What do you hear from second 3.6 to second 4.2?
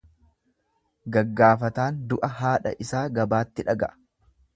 dhaga'a.